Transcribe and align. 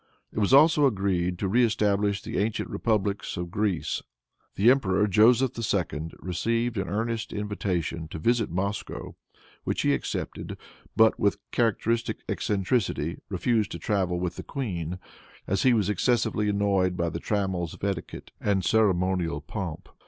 It 0.33 0.39
was 0.39 0.51
also 0.51 0.87
agreed 0.87 1.37
to 1.37 1.47
reëstablish 1.47 2.23
the 2.23 2.39
ancient 2.39 2.71
republics 2.71 3.37
of 3.37 3.51
Greece. 3.51 4.01
The 4.55 4.71
emperor, 4.71 5.05
Joseph 5.05 5.51
II., 5.55 6.09
received 6.17 6.75
an 6.79 6.89
earnest 6.89 7.31
invitation 7.31 8.07
to 8.07 8.17
visit 8.17 8.49
Moscow, 8.49 9.15
which 9.63 9.83
he 9.83 9.93
accepted, 9.93 10.57
but, 10.95 11.19
with 11.19 11.37
characteristic 11.51 12.17
eccentricity, 12.27 13.19
refused 13.29 13.69
to 13.73 13.77
travel 13.77 14.19
with 14.19 14.37
the 14.37 14.43
queen, 14.43 14.97
as 15.45 15.61
he 15.61 15.71
was 15.71 15.87
excessively 15.87 16.49
annoyed 16.49 16.97
by 16.97 17.09
the 17.11 17.19
trammels 17.19 17.75
of 17.75 17.83
etiquette 17.83 18.31
and 18.41 18.65
ceremonial 18.65 19.39
pomp. 19.39 19.87